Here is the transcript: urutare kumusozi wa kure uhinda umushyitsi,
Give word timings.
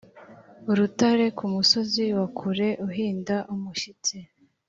urutare 0.71 1.25
kumusozi 1.37 2.03
wa 2.17 2.25
kure 2.37 2.69
uhinda 2.87 3.35
umushyitsi, 3.53 4.17